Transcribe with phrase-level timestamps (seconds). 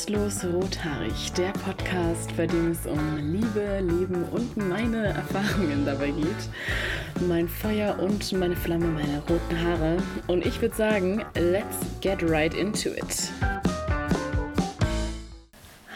[0.00, 7.28] Restlos Rothaarig, der Podcast, bei dem es um Liebe, Leben und meine Erfahrungen dabei geht.
[7.28, 9.98] Mein Feuer und meine Flamme, meine roten Haare.
[10.26, 13.30] Und ich würde sagen, let's get right into it.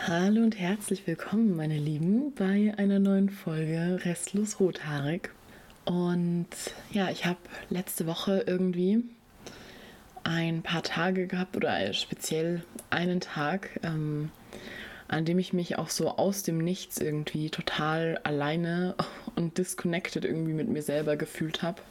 [0.07, 5.31] Hallo und herzlich willkommen, meine Lieben, bei einer neuen Folge Restlos Rothaarig.
[5.87, 6.49] Und
[6.91, 7.39] ja, ich habe
[7.71, 9.03] letzte Woche irgendwie
[10.25, 14.31] ein paar Tage gehabt oder speziell einen Tag, ähm,
[15.07, 18.95] an dem ich mich auch so aus dem Nichts irgendwie total alleine
[19.37, 21.83] und disconnected irgendwie mit mir selber gefühlt habe.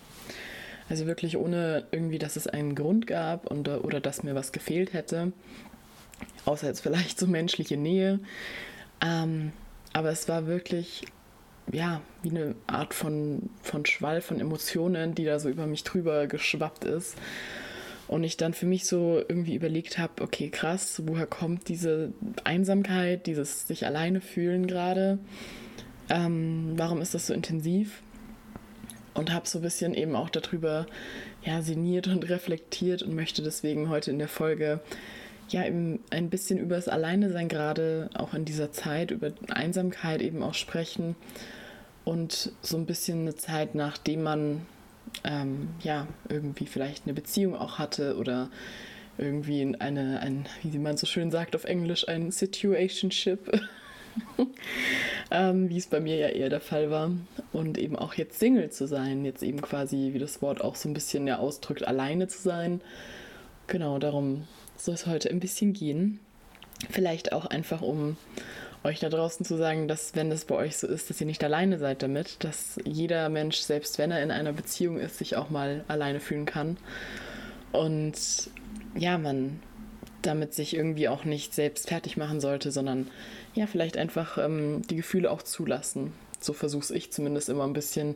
[0.90, 4.94] Also wirklich ohne irgendwie, dass es einen Grund gab und, oder dass mir was gefehlt
[4.94, 5.32] hätte.
[6.46, 8.20] Außer jetzt vielleicht so menschliche Nähe.
[9.02, 9.54] Ähm,
[9.94, 11.06] aber es war wirklich,
[11.72, 16.28] ja, wie eine Art von, von Schwall von Emotionen, die da so über mich drüber
[16.28, 17.16] geschwappt ist.
[18.08, 23.28] Und ich dann für mich so irgendwie überlegt habe, okay, krass, woher kommt diese Einsamkeit,
[23.28, 25.20] dieses sich alleine fühlen gerade?
[26.10, 28.04] Ähm, warum ist das so intensiv?
[29.14, 30.86] Und habe so ein bisschen eben auch darüber
[31.44, 34.82] ja, sinniert und reflektiert und möchte deswegen heute in der Folge
[35.50, 40.22] ja eben ein bisschen über das Alleine sein, gerade auch in dieser Zeit, über Einsamkeit
[40.22, 41.16] eben auch sprechen
[42.06, 44.66] und so ein bisschen eine Zeit, nachdem man
[45.24, 48.50] ähm, ja, irgendwie vielleicht eine Beziehung auch hatte oder
[49.18, 53.62] irgendwie eine, ein, wie man so schön sagt auf Englisch, ein Situationship,
[55.32, 57.12] ähm, wie es bei mir ja eher der Fall war.
[57.52, 60.90] Und eben auch jetzt Single zu sein, jetzt eben quasi, wie das Wort auch so
[60.90, 62.82] ein bisschen ja ausdrückt, alleine zu sein.
[63.68, 66.20] Genau, darum soll es heute ein bisschen gehen.
[66.90, 68.18] Vielleicht auch einfach um
[68.84, 71.44] euch da draußen zu sagen, dass wenn das bei euch so ist, dass ihr nicht
[71.44, 75.50] alleine seid damit, dass jeder Mensch, selbst wenn er in einer Beziehung ist, sich auch
[75.50, 76.78] mal alleine fühlen kann.
[77.72, 78.16] Und
[78.96, 79.60] ja, man
[80.22, 83.10] damit sich irgendwie auch nicht selbst fertig machen sollte, sondern
[83.56, 86.14] ja, vielleicht einfach ähm, die Gefühle auch zulassen.
[86.40, 88.16] So versuche ich zumindest immer ein bisschen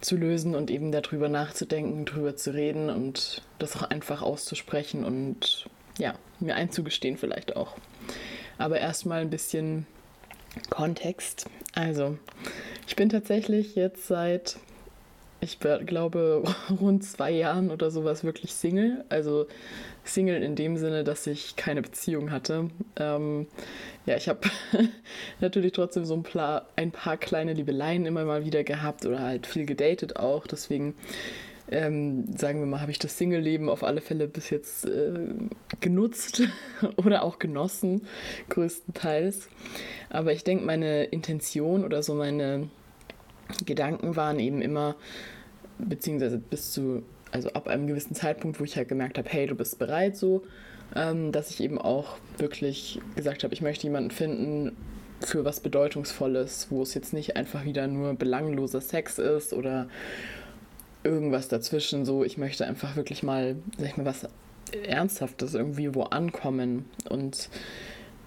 [0.00, 5.66] zu lösen und eben darüber nachzudenken, darüber zu reden und das auch einfach auszusprechen und
[5.98, 7.76] ja, mir einzugestehen vielleicht auch.
[8.62, 9.86] Aber erstmal ein bisschen
[10.70, 11.46] Kontext.
[11.74, 12.16] Also,
[12.86, 14.56] ich bin tatsächlich jetzt seit,
[15.40, 16.44] ich glaube,
[16.80, 19.04] rund zwei Jahren oder sowas wirklich Single.
[19.08, 19.48] Also
[20.04, 22.70] Single in dem Sinne, dass ich keine Beziehung hatte.
[22.94, 23.48] Ähm,
[24.06, 24.48] ja, ich habe
[25.40, 29.48] natürlich trotzdem so ein paar, ein paar kleine Liebeleien immer mal wieder gehabt oder halt
[29.48, 30.46] viel gedatet auch.
[30.46, 30.94] Deswegen
[31.72, 35.34] ähm, sagen wir mal, habe ich das Single-Leben auf alle Fälle bis jetzt äh,
[35.80, 36.42] genutzt
[36.96, 38.02] oder auch genossen,
[38.50, 39.48] größtenteils.
[40.10, 42.68] Aber ich denke, meine Intention oder so meine
[43.64, 44.96] Gedanken waren eben immer,
[45.78, 49.54] beziehungsweise bis zu, also ab einem gewissen Zeitpunkt, wo ich halt gemerkt habe, hey, du
[49.54, 50.44] bist bereit so,
[50.94, 54.76] ähm, dass ich eben auch wirklich gesagt habe, ich möchte jemanden finden,
[55.24, 59.88] für was Bedeutungsvolles, wo es jetzt nicht einfach wieder nur belangloser Sex ist oder
[61.04, 62.04] irgendwas dazwischen.
[62.04, 64.28] So, ich möchte einfach wirklich mal, sag ich mal, was
[64.86, 67.48] Ernsthaftes irgendwie wo ankommen und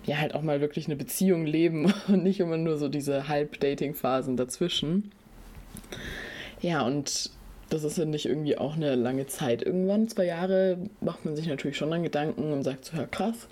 [0.05, 4.37] ja, halt auch mal wirklich eine Beziehung leben und nicht immer nur so diese Halb-Dating-Phasen
[4.37, 5.11] dazwischen.
[6.61, 7.31] Ja, und
[7.69, 9.63] das ist ja nicht irgendwie auch eine lange Zeit.
[9.63, 13.47] Irgendwann, zwei Jahre, macht man sich natürlich schon dann Gedanken und sagt so, ja krass,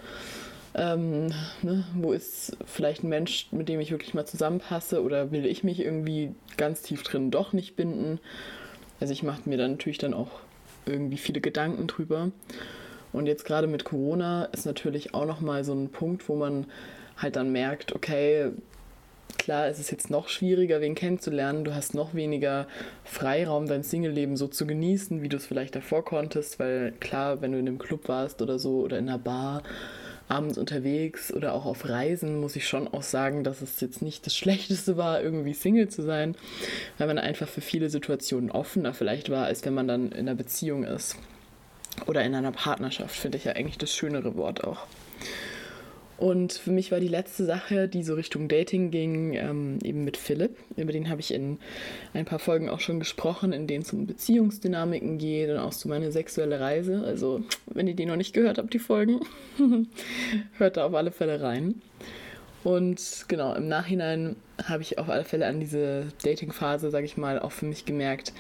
[0.76, 1.28] ähm,
[1.62, 5.64] ne, wo ist vielleicht ein Mensch, mit dem ich wirklich mal zusammenpasse oder will ich
[5.64, 8.20] mich irgendwie ganz tief drin doch nicht binden?
[9.04, 10.30] Also ich mache mir dann natürlich dann auch
[10.86, 12.32] irgendwie viele Gedanken drüber.
[13.12, 16.68] Und jetzt gerade mit Corona ist natürlich auch nochmal so ein Punkt, wo man
[17.18, 18.52] halt dann merkt, okay,
[19.38, 21.66] klar, es ist jetzt noch schwieriger, wen kennenzulernen.
[21.66, 22.66] Du hast noch weniger
[23.04, 27.52] Freiraum, dein Single-Leben so zu genießen, wie du es vielleicht davor konntest, weil klar, wenn
[27.52, 29.64] du in einem Club warst oder so oder in einer Bar,
[30.28, 34.26] abends unterwegs oder auch auf Reisen, muss ich schon auch sagen, dass es jetzt nicht
[34.26, 36.36] das Schlechteste war, irgendwie Single zu sein,
[36.98, 40.36] weil man einfach für viele Situationen offener vielleicht war, als wenn man dann in einer
[40.36, 41.18] Beziehung ist.
[42.08, 44.88] Oder in einer Partnerschaft, finde ich ja eigentlich das schönere Wort auch.
[46.18, 50.18] Und für mich war die letzte Sache, die so Richtung Dating ging, ähm, eben mit
[50.18, 50.58] Philipp.
[50.78, 51.58] Über den habe ich in
[52.14, 55.90] ein paar Folgen auch schon gesprochen, in denen es um Beziehungsdynamiken geht und auch so
[55.90, 57.04] meine sexuelle Reise.
[57.04, 59.22] Also, wenn ihr die noch nicht gehört habt, die Folgen,
[60.58, 61.82] hört da auf alle Fälle rein.
[62.64, 64.36] Und genau, im Nachhinein
[64.68, 68.34] habe ich auf alle Fälle an diese Dating-Phase, sage ich mal, auch für mich gemerkt,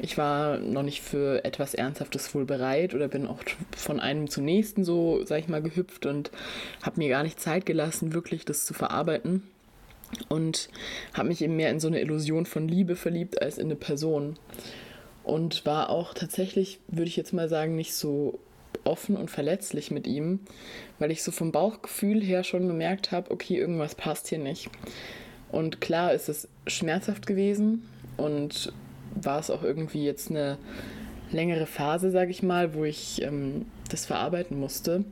[0.00, 3.40] ich war noch nicht für etwas Ernsthaftes wohl bereit oder bin auch
[3.76, 6.30] von einem zum nächsten so, sag ich mal, gehüpft und
[6.82, 9.42] habe mir gar nicht Zeit gelassen, wirklich das zu verarbeiten.
[10.28, 10.70] Und
[11.12, 14.38] habe mich eben mehr in so eine Illusion von Liebe verliebt als in eine Person.
[15.22, 18.38] Und war auch tatsächlich, würde ich jetzt mal sagen, nicht so
[18.84, 20.40] offen und verletzlich mit ihm,
[20.98, 24.70] weil ich so vom Bauchgefühl her schon gemerkt habe, okay, irgendwas passt hier nicht.
[25.50, 28.72] Und klar ist es schmerzhaft gewesen und
[29.14, 30.58] war es auch irgendwie jetzt eine
[31.30, 35.04] längere Phase, sage ich mal, wo ich ähm, das verarbeiten musste.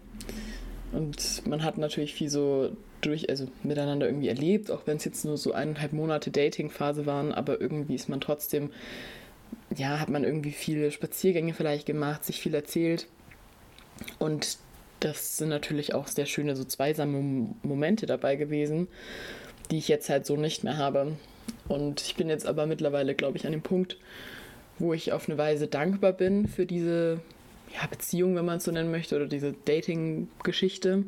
[0.93, 5.25] Und man hat natürlich viel so durch, also miteinander irgendwie erlebt, auch wenn es jetzt
[5.25, 8.71] nur so eineinhalb Monate Dating-Phase waren, aber irgendwie ist man trotzdem,
[9.77, 13.07] ja, hat man irgendwie viele Spaziergänge vielleicht gemacht, sich viel erzählt.
[14.19, 14.59] Und
[15.01, 18.89] das sind natürlich auch sehr schöne, so zweisame Momente dabei gewesen,
[19.71, 21.17] die ich jetzt halt so nicht mehr habe.
[21.69, 23.99] Und ich bin jetzt aber mittlerweile, glaube ich, an dem Punkt,
[24.79, 27.21] wo ich auf eine Weise dankbar bin für diese
[27.75, 31.05] ja, Beziehung, wenn man es so nennen möchte, oder diese Dating-Geschichte,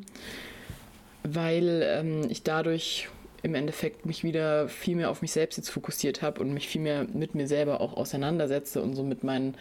[1.22, 3.08] weil ähm, ich dadurch
[3.42, 6.80] im Endeffekt mich wieder viel mehr auf mich selbst jetzt fokussiert habe und mich viel
[6.80, 9.54] mehr mit mir selber auch auseinandersetze und so mit meinen,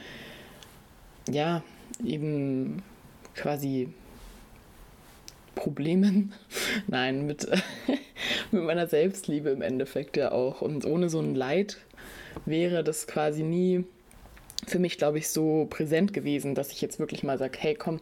[1.29, 1.61] ja,
[2.03, 2.81] eben
[3.35, 3.89] quasi
[5.57, 6.33] Problemen,
[6.88, 7.48] nein, mit,
[8.51, 10.62] mit meiner Selbstliebe im Endeffekt ja auch.
[10.62, 11.77] Und ohne so ein Leid
[12.45, 13.83] wäre das quasi nie
[14.65, 18.00] für mich, glaube ich, so präsent gewesen, dass ich jetzt wirklich mal sage, hey, komm,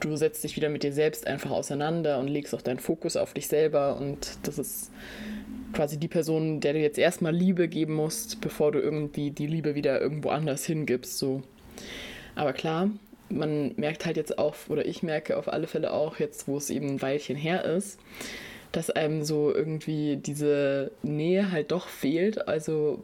[0.00, 3.34] du setzt dich wieder mit dir selbst einfach auseinander und legst auch deinen Fokus auf
[3.34, 4.90] dich selber und das ist
[5.72, 9.74] quasi die Person, der du jetzt erstmal Liebe geben musst, bevor du irgendwie die Liebe
[9.74, 11.42] wieder irgendwo anders hingibst, so.
[12.34, 12.90] Aber klar,
[13.32, 16.70] man merkt halt jetzt auch, oder ich merke auf alle Fälle auch jetzt, wo es
[16.70, 17.98] eben ein Weilchen her ist,
[18.72, 22.48] dass einem so irgendwie diese Nähe halt doch fehlt.
[22.48, 23.02] Also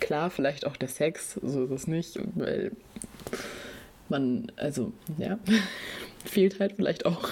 [0.00, 2.72] klar, vielleicht auch der Sex, so ist es nicht, weil
[4.08, 5.38] man, also ja,
[6.24, 7.28] fehlt halt vielleicht auch.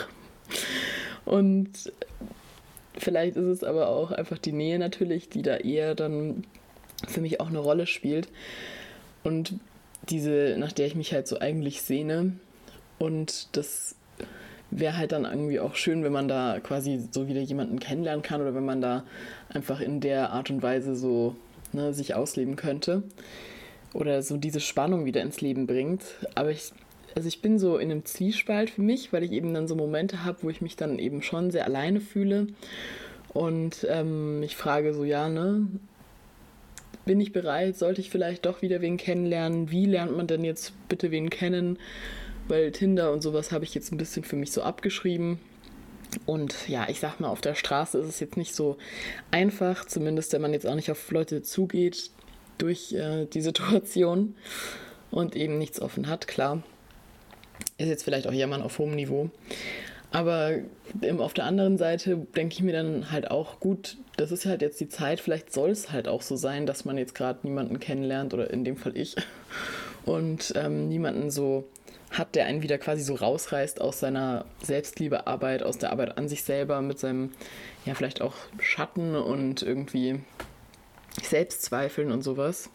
[1.25, 1.71] Und
[2.97, 6.45] vielleicht ist es aber auch einfach die Nähe natürlich, die da eher dann
[7.07, 8.29] für mich auch eine Rolle spielt.
[9.23, 9.55] Und
[10.09, 12.33] diese, nach der ich mich halt so eigentlich sehne.
[12.99, 13.95] Und das
[14.71, 18.41] wäre halt dann irgendwie auch schön, wenn man da quasi so wieder jemanden kennenlernen kann
[18.41, 19.05] oder wenn man da
[19.49, 21.37] einfach in der Art und Weise so
[21.73, 23.03] ne, sich ausleben könnte
[23.95, 26.03] oder so diese Spannung wieder ins Leben bringt.
[26.35, 26.73] Aber ich,
[27.15, 30.25] also ich bin so in einem Zwiespalt für mich, weil ich eben dann so Momente
[30.25, 32.49] habe, wo ich mich dann eben schon sehr alleine fühle
[33.37, 35.67] und ähm, ich frage so, ja, ne,
[37.07, 37.79] bin ich bereit?
[37.79, 39.71] Sollte ich vielleicht doch wieder wen kennenlernen?
[39.71, 41.79] Wie lernt man denn jetzt bitte wen kennen?
[42.49, 45.41] Weil Tinder und sowas habe ich jetzt ein bisschen für mich so abgeschrieben.
[46.27, 48.77] Und ja, ich sag mal, auf der Straße ist es jetzt nicht so
[49.31, 52.11] einfach, zumindest wenn man jetzt auch nicht auf Leute zugeht
[52.59, 54.35] durch äh, die Situation
[55.11, 56.63] und eben nichts offen hat, klar.
[57.79, 59.31] Ist jetzt vielleicht auch jemand auf hohem Niveau.
[60.11, 60.59] Aber
[61.19, 64.81] auf der anderen Seite denke ich mir dann halt auch, gut, das ist halt jetzt
[64.81, 68.33] die Zeit, vielleicht soll es halt auch so sein, dass man jetzt gerade niemanden kennenlernt
[68.35, 69.17] oder in dem Fall ich
[70.05, 71.65] und ähm, niemanden so
[72.11, 76.45] hat, der einen wieder quasi so rausreißt aus seiner Selbstliebearbeit, aus der Arbeit an sich
[76.45, 77.33] selber, mit seinem,
[77.85, 80.21] ja, vielleicht auch Schatten und irgendwie
[81.23, 82.71] Selbstzweifeln und sowas.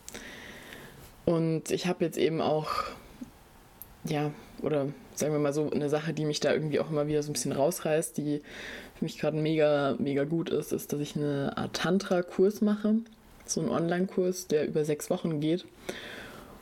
[1.26, 2.70] Und ich habe jetzt eben auch,
[4.04, 7.24] ja, oder sagen wir mal so, eine Sache, die mich da irgendwie auch immer wieder
[7.24, 8.42] so ein bisschen rausreißt, die
[9.02, 12.98] für mich gerade mega, mega gut ist, ist, dass ich eine Art Tantra-Kurs mache.
[13.48, 15.66] So einen Online-Kurs, der über sechs Wochen geht.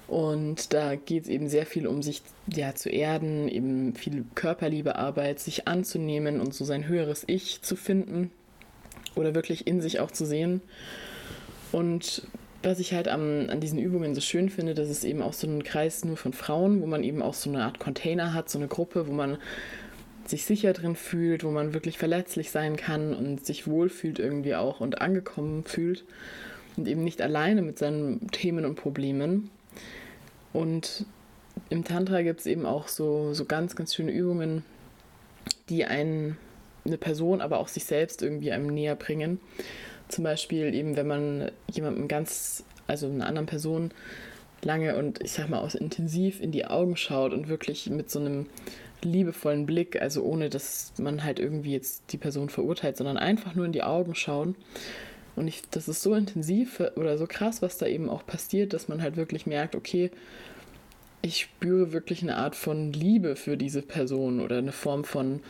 [0.08, 5.41] Und da geht es eben sehr viel um sich ja, zu erden, eben viel Körperliebearbeit,
[5.41, 8.31] sich anzunehmen und so sein höheres Ich zu finden
[9.15, 10.62] oder wirklich in sich auch zu sehen.
[11.74, 12.25] Und
[12.63, 15.46] was ich halt am, an diesen Übungen so schön finde, dass es eben auch so
[15.46, 18.58] ein Kreis nur von Frauen, wo man eben auch so eine Art Container hat, so
[18.58, 19.38] eine Gruppe, wo man
[20.29, 24.79] sich sicher drin fühlt, wo man wirklich verletzlich sein kann und sich wohlfühlt irgendwie auch
[24.79, 26.05] und angekommen fühlt
[26.77, 29.50] und eben nicht alleine mit seinen Themen und Problemen.
[30.53, 31.05] Und
[31.69, 34.63] im Tantra gibt es eben auch so, so ganz, ganz schöne Übungen,
[35.69, 36.38] die einen,
[36.86, 39.39] eine Person, aber auch sich selbst irgendwie einem näher bringen.
[40.07, 43.91] Zum Beispiel eben, wenn man jemandem ganz, also einer anderen Person
[44.62, 48.19] lange und ich sag mal auch intensiv in die Augen schaut und wirklich mit so
[48.19, 48.48] einem
[49.03, 53.65] liebevollen Blick, also ohne dass man halt irgendwie jetzt die Person verurteilt, sondern einfach nur
[53.65, 54.56] in die Augen schauen.
[55.36, 58.88] Und ich, das ist so intensiv oder so krass, was da eben auch passiert, dass
[58.88, 60.12] man halt wirklich merkt, okay,
[61.22, 65.41] ich spüre wirklich eine Art von Liebe für diese Person oder eine Form von,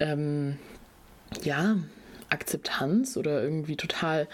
[0.00, 0.56] ähm,
[1.42, 1.76] ja,
[2.30, 4.28] Akzeptanz oder irgendwie total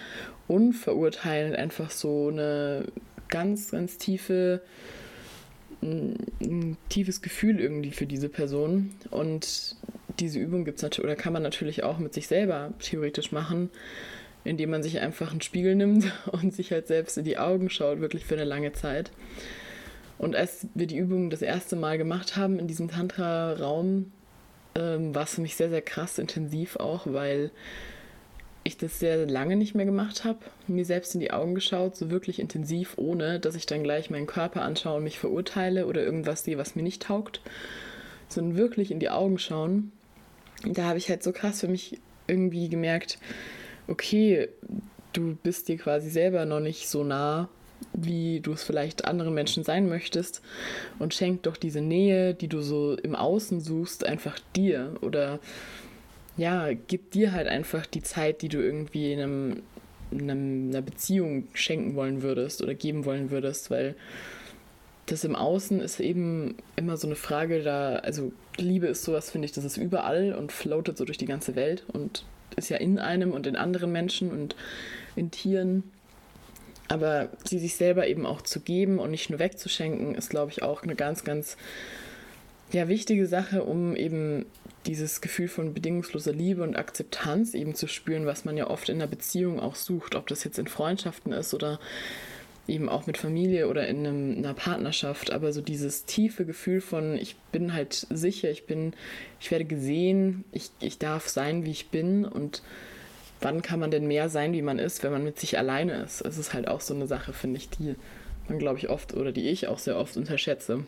[0.48, 2.86] unverurteilend, einfach so eine
[3.28, 4.62] ganz, ganz tiefe,
[5.82, 8.90] ein tiefes Gefühl irgendwie für diese Person.
[9.10, 9.76] Und
[10.18, 13.70] diese Übung gibt es natürlich, oder kann man natürlich auch mit sich selber theoretisch machen,
[14.44, 18.00] indem man sich einfach einen Spiegel nimmt und sich halt selbst in die Augen schaut,
[18.00, 19.10] wirklich für eine lange Zeit.
[20.18, 24.12] Und als wir die Übung das erste Mal gemacht haben in diesem Tantra-Raum,
[24.76, 27.50] ähm, war es für mich sehr, sehr krass intensiv auch, weil
[28.64, 32.10] ich das sehr lange nicht mehr gemacht habe, mir selbst in die Augen geschaut, so
[32.10, 36.44] wirklich intensiv, ohne dass ich dann gleich meinen Körper anschaue und mich verurteile oder irgendwas
[36.44, 37.42] sehe, was mir nicht taugt,
[38.28, 39.92] sondern wirklich in die Augen schauen.
[40.64, 43.18] Da habe ich halt so krass für mich irgendwie gemerkt,
[43.86, 44.48] okay,
[45.12, 47.50] du bist dir quasi selber noch nicht so nah,
[47.92, 50.40] wie du es vielleicht anderen Menschen sein möchtest
[50.98, 55.38] und schenk doch diese Nähe, die du so im Außen suchst, einfach dir oder
[56.36, 59.62] ja, gib dir halt einfach die Zeit, die du irgendwie in einem,
[60.10, 63.94] in einem, einer Beziehung schenken wollen würdest oder geben wollen würdest, weil
[65.06, 69.46] das im Außen ist eben immer so eine Frage da, also Liebe ist sowas, finde
[69.46, 72.24] ich, das ist überall und floatet so durch die ganze Welt und
[72.56, 74.56] ist ja in einem und in anderen Menschen und
[75.16, 75.84] in Tieren.
[76.88, 80.62] Aber sie sich selber eben auch zu geben und nicht nur wegzuschenken, ist, glaube ich,
[80.62, 81.56] auch eine ganz, ganz
[82.72, 84.46] ja, wichtige Sache, um eben
[84.86, 88.96] dieses Gefühl von bedingungsloser Liebe und Akzeptanz eben zu spüren, was man ja oft in
[88.96, 91.78] einer Beziehung auch sucht, ob das jetzt in Freundschaften ist oder
[92.66, 97.16] eben auch mit Familie oder in einem, einer Partnerschaft, aber so dieses tiefe Gefühl von,
[97.16, 98.94] ich bin halt sicher, ich bin,
[99.40, 102.62] ich werde gesehen, ich, ich darf sein, wie ich bin und
[103.40, 106.22] wann kann man denn mehr sein, wie man ist, wenn man mit sich alleine ist?
[106.22, 107.96] Es ist halt auch so eine Sache, finde ich, die
[108.48, 110.84] man, glaube ich, oft oder die ich auch sehr oft unterschätze.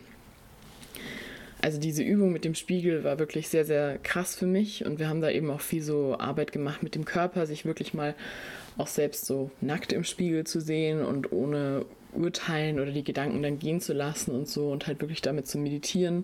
[1.67, 5.09] Also diese Übung mit dem Spiegel war wirklich sehr, sehr krass für mich und wir
[5.09, 8.15] haben da eben auch viel so Arbeit gemacht mit dem Körper, sich wirklich mal
[8.77, 11.83] auch selbst so nackt im Spiegel zu sehen und ohne
[12.13, 15.57] urteilen oder die Gedanken dann gehen zu lassen und so und halt wirklich damit zu
[15.57, 16.23] meditieren.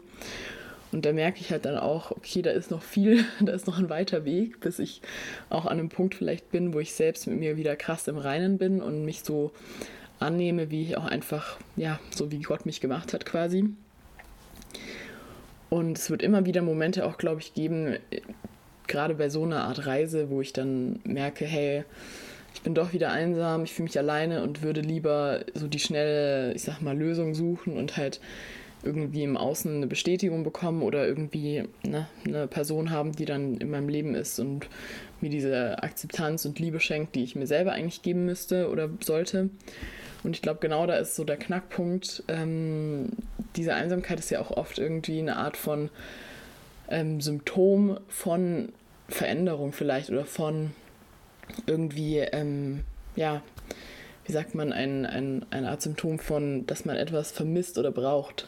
[0.93, 3.79] Und da merke ich halt dann auch, okay, da ist noch viel, da ist noch
[3.79, 5.01] ein weiter Weg, bis ich
[5.49, 8.57] auch an einem Punkt vielleicht bin, wo ich selbst mit mir wieder krass im Reinen
[8.57, 9.51] bin und mich so
[10.19, 13.65] annehme, wie ich auch einfach, ja, so wie Gott mich gemacht hat quasi.
[15.73, 17.97] Und es wird immer wieder Momente auch, glaube ich, geben,
[18.85, 21.83] gerade bei so einer Art Reise, wo ich dann merke, hey,
[22.53, 26.53] ich bin doch wieder einsam, ich fühle mich alleine und würde lieber so die schnelle,
[26.53, 28.21] ich sag mal, Lösung suchen und halt
[28.83, 33.71] irgendwie im Außen eine Bestätigung bekommen oder irgendwie ne, eine Person haben, die dann in
[33.71, 34.67] meinem Leben ist und
[35.21, 39.49] mir diese Akzeptanz und Liebe schenkt, die ich mir selber eigentlich geben müsste oder sollte.
[40.23, 42.23] Und ich glaube, genau da ist so der Knackpunkt.
[42.27, 43.09] Ähm,
[43.55, 45.89] diese Einsamkeit ist ja auch oft irgendwie eine Art von
[46.89, 48.69] ähm, Symptom von
[49.09, 50.71] Veränderung vielleicht oder von
[51.67, 52.81] irgendwie, ähm,
[53.15, 53.41] ja,
[54.25, 58.47] wie sagt man, ein, ein, eine Art Symptom von, dass man etwas vermisst oder braucht.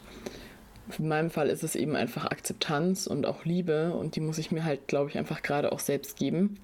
[0.98, 4.52] In meinem Fall ist es eben einfach Akzeptanz und auch Liebe und die muss ich
[4.52, 6.58] mir halt, glaube ich, einfach gerade auch selbst geben.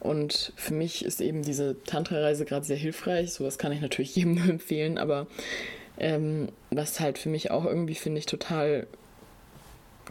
[0.00, 3.32] Und für mich ist eben diese Tantra-Reise gerade sehr hilfreich.
[3.32, 5.26] Sowas kann ich natürlich jedem empfehlen, aber
[5.98, 8.86] ähm, was halt für mich auch irgendwie, finde ich, total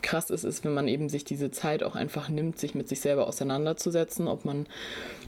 [0.01, 2.99] krass ist, ist, wenn man eben sich diese Zeit auch einfach nimmt, sich mit sich
[2.99, 4.67] selber auseinanderzusetzen, ob man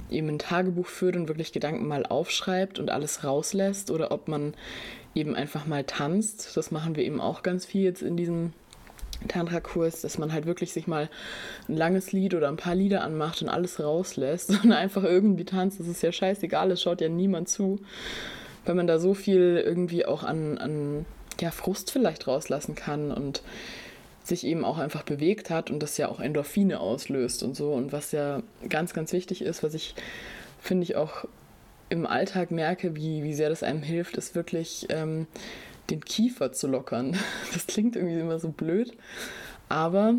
[0.09, 4.53] eben ein Tagebuch führt und wirklich Gedanken mal aufschreibt und alles rauslässt oder ob man
[5.15, 6.55] eben einfach mal tanzt.
[6.55, 8.53] Das machen wir eben auch ganz viel jetzt in diesem
[9.27, 11.09] Tantra-Kurs, dass man halt wirklich sich mal
[11.67, 15.79] ein langes Lied oder ein paar Lieder anmacht und alles rauslässt und einfach irgendwie tanzt.
[15.79, 17.79] Das ist ja scheißegal, es schaut ja niemand zu.
[18.65, 21.05] Weil man da so viel irgendwie auch an, an
[21.39, 23.41] ja, Frust vielleicht rauslassen kann und
[24.23, 27.73] sich eben auch einfach bewegt hat und das ja auch Endorphine auslöst und so.
[27.73, 29.95] Und was ja ganz, ganz wichtig ist, was ich
[30.61, 31.25] finde ich auch
[31.89, 35.27] im Alltag merke, wie, wie sehr das einem hilft, ist wirklich ähm,
[35.89, 37.17] den Kiefer zu lockern.
[37.53, 38.95] Das klingt irgendwie immer so blöd,
[39.67, 40.15] aber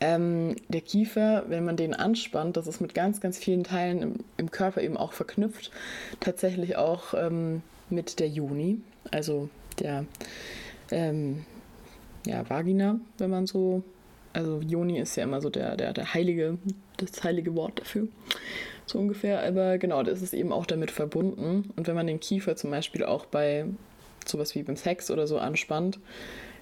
[0.00, 4.14] ähm, der Kiefer, wenn man den anspannt, das ist mit ganz, ganz vielen Teilen im,
[4.36, 5.70] im Körper eben auch verknüpft,
[6.20, 8.80] tatsächlich auch ähm, mit der Juni,
[9.10, 10.06] also der
[10.90, 11.44] ähm,
[12.26, 13.82] ja, Vagina, wenn man so,
[14.32, 16.56] also Joni ist ja immer so der, der, der heilige,
[16.96, 18.08] das heilige Wort dafür
[18.86, 19.42] so ungefähr.
[19.46, 21.70] Aber genau, das ist eben auch damit verbunden.
[21.76, 23.66] Und wenn man den Kiefer zum Beispiel auch bei
[24.28, 25.98] sowas wie beim Sex oder so anspannt,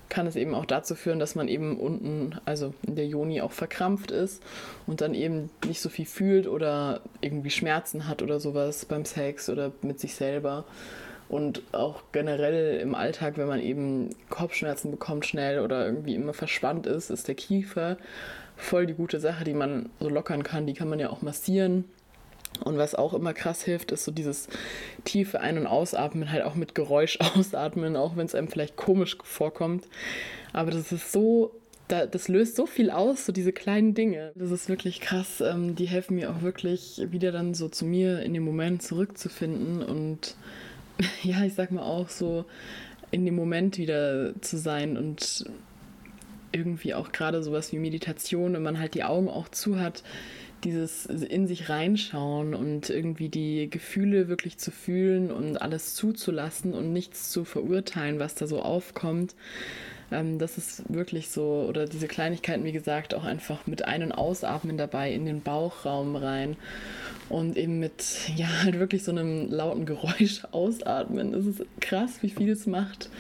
[0.09, 3.53] kann es eben auch dazu führen, dass man eben unten, also in der Joni auch
[3.53, 4.43] verkrampft ist
[4.87, 9.49] und dann eben nicht so viel fühlt oder irgendwie Schmerzen hat oder sowas beim Sex
[9.49, 10.65] oder mit sich selber.
[11.31, 16.87] Und auch generell im Alltag, wenn man eben Kopfschmerzen bekommt schnell oder irgendwie immer verspannt
[16.87, 17.97] ist, ist der Kiefer
[18.55, 20.67] voll die gute Sache, die man so lockern kann.
[20.67, 21.85] Die kann man ja auch massieren
[22.63, 24.49] und was auch immer krass hilft, ist so dieses
[25.05, 29.17] tiefe Ein- und Ausatmen, halt auch mit Geräusch ausatmen, auch wenn es einem vielleicht komisch
[29.23, 29.87] vorkommt.
[30.53, 31.53] Aber das ist so,
[31.89, 34.33] das löst so viel aus, so diese kleinen Dinge.
[34.35, 35.41] Das ist wirklich krass.
[35.41, 39.83] Ähm, die helfen mir auch wirklich, wieder dann so zu mir in dem Moment zurückzufinden.
[39.83, 40.37] Und
[41.23, 42.45] ja, ich sag mal auch so,
[43.11, 45.45] in dem Moment wieder zu sein und
[46.51, 50.03] irgendwie auch gerade sowas wie Meditation, wenn man halt die Augen auch zu hat,
[50.65, 56.93] dieses in sich reinschauen und irgendwie die Gefühle wirklich zu fühlen und alles zuzulassen und
[56.93, 59.35] nichts zu verurteilen, was da so aufkommt.
[60.11, 64.13] Ähm, das ist wirklich so, oder diese Kleinigkeiten, wie gesagt, auch einfach mit Ein- und
[64.13, 66.57] Ausatmen dabei in den Bauchraum rein
[67.29, 71.35] und eben mit, ja, halt wirklich so einem lauten Geräusch ausatmen.
[71.35, 73.11] Es ist krass, wie viel es macht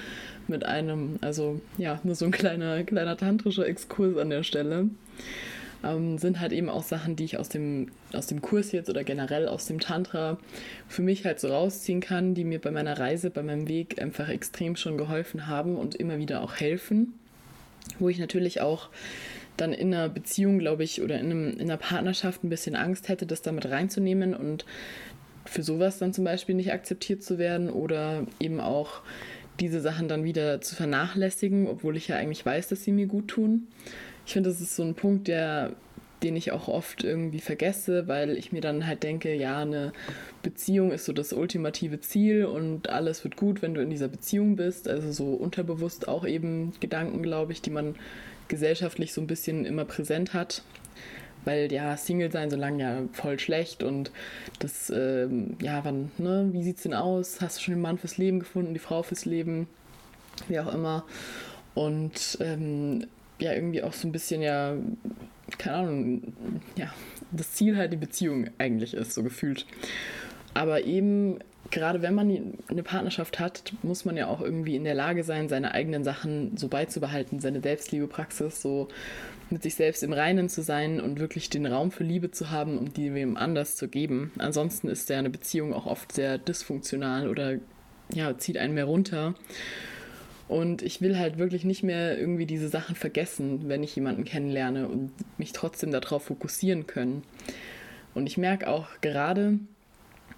[0.49, 4.89] mit einem, also ja, nur so ein kleiner, kleiner tantrischer Exkurs an der Stelle
[5.85, 9.05] ähm, sind halt eben auch Sachen, die ich aus dem, aus dem Kurs jetzt oder
[9.05, 10.39] generell aus dem Tantra
[10.89, 14.29] für mich halt so rausziehen kann, die mir bei meiner Reise, bei meinem Weg einfach
[14.29, 17.15] extrem schon geholfen haben und immer wieder auch helfen.
[17.99, 18.91] Wo ich natürlich auch
[19.57, 23.09] dann in einer Beziehung, glaube ich, oder in, einem, in einer Partnerschaft ein bisschen Angst
[23.09, 24.65] hätte, das damit reinzunehmen und
[25.45, 29.03] für sowas dann zum Beispiel nicht akzeptiert zu werden oder eben auch
[29.61, 33.29] diese Sachen dann wieder zu vernachlässigen, obwohl ich ja eigentlich weiß, dass sie mir gut
[33.29, 33.67] tun
[34.27, 35.73] ich finde, das ist so ein Punkt, der,
[36.23, 39.93] den ich auch oft irgendwie vergesse, weil ich mir dann halt denke, ja, eine
[40.43, 44.57] Beziehung ist so das ultimative Ziel und alles wird gut, wenn du in dieser Beziehung
[44.57, 44.89] bist.
[44.89, 47.97] Also so unterbewusst auch eben Gedanken, glaube ich, die man
[48.49, 50.63] gesellschaftlich so ein bisschen immer präsent hat.
[51.45, 54.13] Weil ja, Single sein so lange ja voll schlecht und
[54.61, 57.41] das, ähm, ja, wann, ne, wie sieht's denn aus?
[57.41, 59.67] Hast du schon den Mann fürs Leben gefunden, die Frau fürs Leben?
[60.47, 61.05] Wie auch immer.
[61.75, 63.07] Und ähm,
[63.39, 64.77] ja irgendwie auch so ein bisschen ja,
[65.59, 66.33] keine Ahnung,
[66.77, 66.93] ja,
[67.31, 69.67] das Ziel halt die Beziehung eigentlich ist, so gefühlt.
[70.55, 71.39] Aber eben,
[71.71, 75.49] gerade wenn man eine Partnerschaft hat, muss man ja auch irgendwie in der Lage sein,
[75.49, 78.89] seine eigenen Sachen so beizubehalten, seine Selbstliebepraxis so
[79.51, 82.79] mit sich selbst im Reinen zu sein und wirklich den Raum für Liebe zu haben,
[82.79, 84.33] um die wem anders zu geben.
[84.39, 87.59] Ansonsten ist ja eine Beziehung auch oft sehr dysfunktional oder
[88.13, 89.35] ja, zieht einen mehr runter.
[90.53, 94.87] Und ich will halt wirklich nicht mehr irgendwie diese Sachen vergessen, wenn ich jemanden kennenlerne
[94.87, 97.23] und mich trotzdem darauf fokussieren können.
[98.13, 99.59] Und ich merke auch gerade,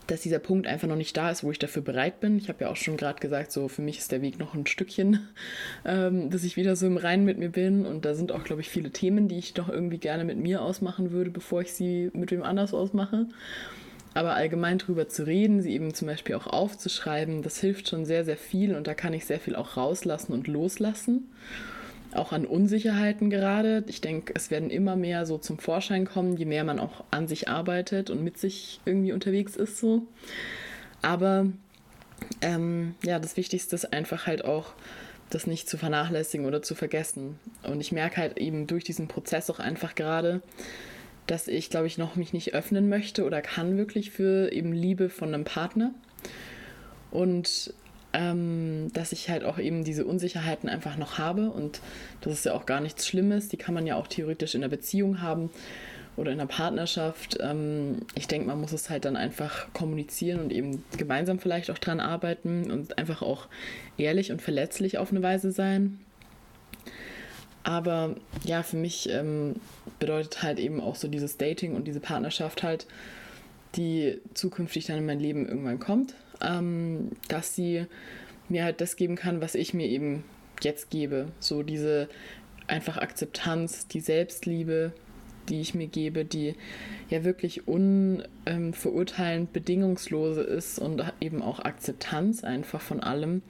[0.06, 2.38] dass dieser Punkt einfach noch nicht da ist, wo ich dafür bereit bin.
[2.38, 4.68] Ich habe ja auch schon gerade gesagt, so für mich ist der Weg noch ein
[4.68, 5.18] Stückchen,
[5.84, 7.84] ähm, dass ich wieder so im Reinen mit mir bin.
[7.84, 10.62] Und da sind auch, glaube ich, viele Themen, die ich doch irgendwie gerne mit mir
[10.62, 13.26] ausmachen würde, bevor ich sie mit wem anders ausmache.
[14.14, 18.24] Aber allgemein drüber zu reden, sie eben zum Beispiel auch aufzuschreiben, das hilft schon sehr,
[18.24, 21.30] sehr viel und da kann ich sehr viel auch rauslassen und loslassen.
[22.14, 23.82] Auch an Unsicherheiten gerade.
[23.88, 27.26] Ich denke, es werden immer mehr so zum Vorschein kommen, je mehr man auch an
[27.26, 30.06] sich arbeitet und mit sich irgendwie unterwegs ist so.
[31.02, 31.46] Aber
[32.40, 34.74] ähm, ja, das Wichtigste ist einfach halt auch,
[35.30, 37.40] das nicht zu vernachlässigen oder zu vergessen.
[37.64, 40.40] Und ich merke halt eben durch diesen Prozess auch einfach gerade,
[41.26, 45.08] dass ich, glaube ich, noch mich nicht öffnen möchte oder kann wirklich für eben Liebe
[45.08, 45.92] von einem Partner.
[47.10, 47.72] Und
[48.12, 51.80] ähm, dass ich halt auch eben diese Unsicherheiten einfach noch habe und
[52.20, 53.48] das ist ja auch gar nichts Schlimmes.
[53.48, 55.50] Die kann man ja auch theoretisch in einer Beziehung haben
[56.16, 57.38] oder in einer Partnerschaft.
[57.40, 61.78] Ähm, ich denke, man muss es halt dann einfach kommunizieren und eben gemeinsam vielleicht auch
[61.78, 63.48] dran arbeiten und einfach auch
[63.98, 65.98] ehrlich und verletzlich auf eine Weise sein.
[67.64, 69.56] Aber ja, für mich ähm,
[69.98, 72.86] bedeutet halt eben auch so dieses Dating und diese Partnerschaft halt,
[73.74, 77.86] die zukünftig dann in mein Leben irgendwann kommt, ähm, dass sie
[78.48, 80.24] mir halt das geben kann, was ich mir eben
[80.62, 81.28] jetzt gebe.
[81.40, 82.08] So diese
[82.66, 84.92] einfach Akzeptanz, die Selbstliebe,
[85.48, 86.54] die ich mir gebe, die
[87.10, 93.42] ja wirklich unverurteilend ähm, bedingungslose ist und eben auch Akzeptanz einfach von allem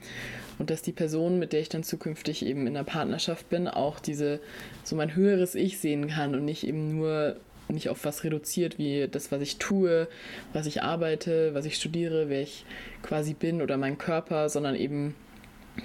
[0.59, 3.99] und dass die Person, mit der ich dann zukünftig eben in der Partnerschaft bin, auch
[3.99, 4.39] diese
[4.83, 7.37] so mein höheres Ich sehen kann und nicht eben nur
[7.67, 10.07] nicht auf was reduziert wie das, was ich tue,
[10.53, 12.65] was ich arbeite, was ich studiere, wer ich
[13.01, 15.15] quasi bin oder mein Körper, sondern eben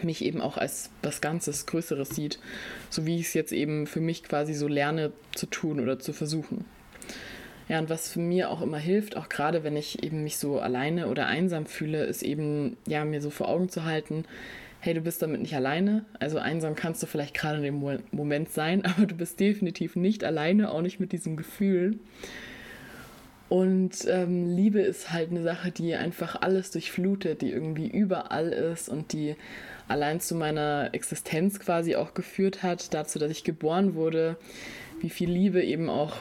[0.02, 2.38] mich eben auch als was Ganzes, Größeres sieht,
[2.90, 6.12] so wie ich es jetzt eben für mich quasi so lerne zu tun oder zu
[6.12, 6.64] versuchen.
[7.70, 10.58] Ja, und was für mir auch immer hilft, auch gerade wenn ich eben mich so
[10.58, 14.24] alleine oder einsam fühle, ist eben, ja, mir so vor Augen zu halten,
[14.80, 16.04] hey, du bist damit nicht alleine.
[16.18, 20.24] Also einsam kannst du vielleicht gerade in dem Moment sein, aber du bist definitiv nicht
[20.24, 22.00] alleine, auch nicht mit diesem Gefühl.
[23.48, 28.88] Und ähm, Liebe ist halt eine Sache, die einfach alles durchflutet, die irgendwie überall ist
[28.88, 29.36] und die
[29.86, 34.38] allein zu meiner Existenz quasi auch geführt hat, dazu, dass ich geboren wurde.
[35.00, 36.16] Wie viel Liebe eben auch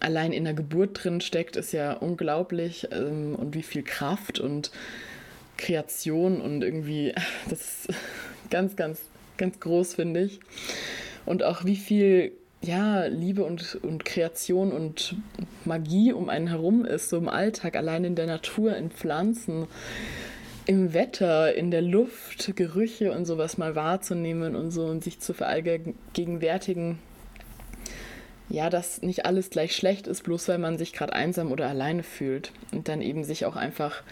[0.00, 4.70] allein in der Geburt drin steckt, ist ja unglaublich ähm, und wie viel Kraft und
[5.56, 7.14] Kreation und irgendwie,
[7.50, 7.88] das ist
[8.50, 9.00] ganz, ganz,
[9.36, 10.40] ganz groß, finde ich.
[11.26, 15.14] Und auch wie viel ja, Liebe und, und Kreation und
[15.64, 19.68] Magie um einen herum ist, so im Alltag, allein in der Natur, in Pflanzen.
[20.66, 25.32] im Wetter, in der Luft, Gerüche und sowas mal wahrzunehmen und so und sich zu
[25.32, 26.98] verallgegenwärtigen,
[28.48, 32.02] ja, dass nicht alles gleich schlecht ist, bloß weil man sich gerade einsam oder alleine
[32.02, 32.52] fühlt.
[32.72, 34.02] Und dann eben sich auch einfach,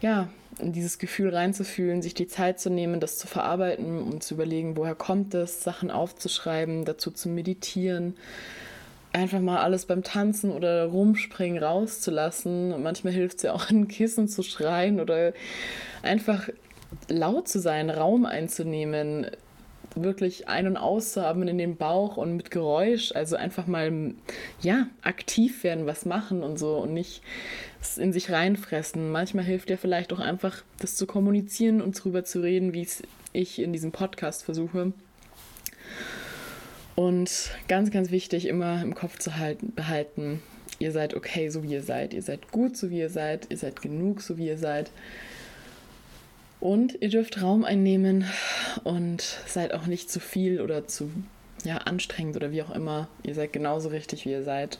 [0.00, 0.28] ja,
[0.58, 4.76] in dieses Gefühl reinzufühlen, sich die Zeit zu nehmen, das zu verarbeiten und zu überlegen,
[4.76, 8.16] woher kommt es, Sachen aufzuschreiben, dazu zu meditieren,
[9.12, 12.72] einfach mal alles beim Tanzen oder Rumspringen rauszulassen.
[12.72, 15.32] Und manchmal hilft es ja auch, ein Kissen zu schreien oder
[16.02, 16.48] einfach
[17.08, 19.30] laut zu sein, Raum einzunehmen,
[19.94, 24.14] wirklich ein- und auszuhaben in den Bauch und mit Geräusch, also einfach mal,
[24.60, 27.22] ja, aktiv werden, was machen und so und nicht
[27.96, 29.10] in sich reinfressen.
[29.10, 33.02] Manchmal hilft ja vielleicht auch einfach, das zu kommunizieren und drüber zu reden, wie es
[33.32, 34.92] ich in diesem Podcast versuche.
[36.94, 40.42] Und ganz, ganz wichtig, immer im Kopf zu halten, behalten,
[40.78, 42.12] ihr seid okay, so wie ihr seid.
[42.12, 43.46] Ihr seid gut, so wie ihr seid.
[43.50, 44.90] Ihr seid genug, so wie ihr seid.
[46.60, 48.26] Und ihr dürft Raum einnehmen
[48.84, 51.10] und seid auch nicht zu viel oder zu
[51.64, 53.08] ja, anstrengend oder wie auch immer.
[53.22, 54.78] Ihr seid genauso richtig, wie ihr seid.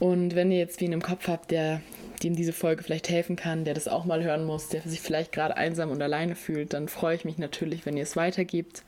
[0.00, 1.80] Und wenn ihr jetzt wen im Kopf habt, der
[2.22, 5.32] dem diese Folge vielleicht helfen kann, der das auch mal hören muss, der sich vielleicht
[5.32, 8.82] gerade einsam und alleine fühlt, dann freue ich mich natürlich, wenn ihr es weitergebt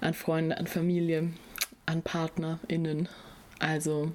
[0.00, 1.30] an Freunde, an Familie,
[1.86, 3.08] an PartnerInnen.
[3.58, 4.12] Also,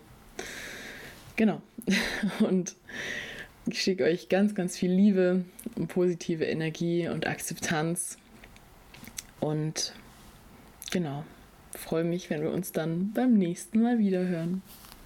[1.36, 1.62] genau.
[2.39, 2.76] Und
[3.65, 5.45] ich schicke euch ganz, ganz viel Liebe
[5.76, 8.17] und positive Energie und Akzeptanz.
[9.39, 9.93] Und
[10.91, 11.23] genau,
[11.71, 14.62] freue mich, wenn wir uns dann beim nächsten Mal wieder hören.